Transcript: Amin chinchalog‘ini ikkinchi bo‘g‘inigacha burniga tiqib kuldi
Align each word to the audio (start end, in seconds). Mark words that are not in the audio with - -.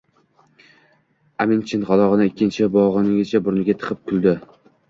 Amin 1.45 1.61
chinchalog‘ini 1.73 2.27
ikkinchi 2.31 2.71
bo‘g‘inigacha 2.79 3.43
burniga 3.49 3.81
tiqib 3.83 4.05
kuldi 4.11 4.35